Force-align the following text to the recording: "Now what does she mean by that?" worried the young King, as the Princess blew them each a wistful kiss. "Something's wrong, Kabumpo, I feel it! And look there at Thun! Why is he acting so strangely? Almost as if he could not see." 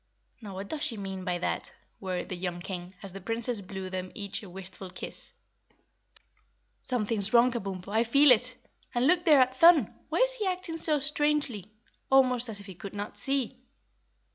"Now 0.41 0.55
what 0.55 0.67
does 0.69 0.81
she 0.81 0.97
mean 0.97 1.23
by 1.25 1.37
that?" 1.37 1.75
worried 1.99 2.29
the 2.29 2.35
young 2.35 2.59
King, 2.59 2.95
as 3.03 3.13
the 3.13 3.21
Princess 3.21 3.61
blew 3.61 3.87
them 3.91 4.11
each 4.15 4.41
a 4.41 4.49
wistful 4.49 4.89
kiss. 4.89 5.31
"Something's 6.83 7.33
wrong, 7.33 7.51
Kabumpo, 7.51 7.89
I 7.93 8.03
feel 8.03 8.31
it! 8.31 8.57
And 8.95 9.05
look 9.05 9.25
there 9.25 9.39
at 9.41 9.57
Thun! 9.57 9.93
Why 10.09 10.17
is 10.21 10.33
he 10.37 10.47
acting 10.47 10.77
so 10.77 10.97
strangely? 10.97 11.71
Almost 12.09 12.49
as 12.49 12.59
if 12.59 12.65
he 12.65 12.73
could 12.73 12.95
not 12.95 13.19
see." 13.19 13.59